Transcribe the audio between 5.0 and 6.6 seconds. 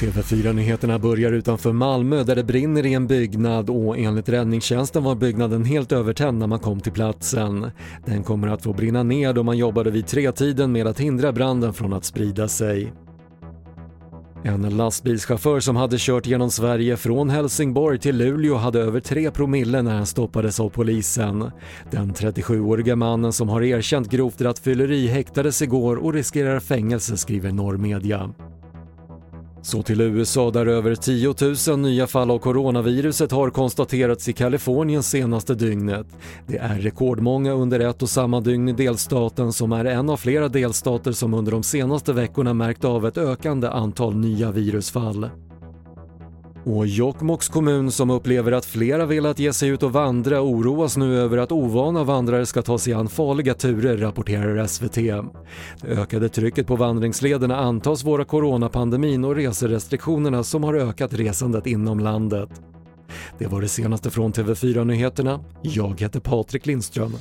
var byggnaden helt övertänd när man